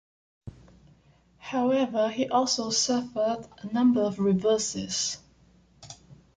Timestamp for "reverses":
4.17-5.17